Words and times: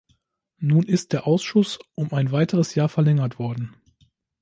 Nun 0.57 0.81
ist 0.87 1.13
der 1.13 1.27
Ausschuss 1.27 1.77
um 1.93 2.11
ein 2.11 2.31
weiteres 2.31 2.73
Jahr 2.73 2.89
verlängert 2.89 3.37
worden. 3.37 3.75